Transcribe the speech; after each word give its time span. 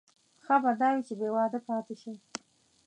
ښه 0.45 0.55
به 0.63 0.71
دا 0.79 0.89
وي 0.93 1.01
چې 1.07 1.13
بې 1.19 1.29
واده 1.35 1.59
پاتې 1.67 1.95
شي. 2.01 2.13